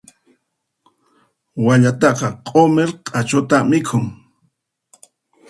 [1.65, 4.05] Wallataqa q'umir q'achuta mikhun.